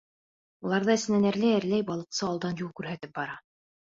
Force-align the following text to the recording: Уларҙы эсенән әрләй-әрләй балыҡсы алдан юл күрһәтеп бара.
Уларҙы 0.67 0.93
эсенән 0.93 1.27
әрләй-әрләй 1.31 1.85
балыҡсы 1.91 2.25
алдан 2.29 2.57
юл 2.65 2.71
күрһәтеп 2.81 3.13
бара. 3.21 3.37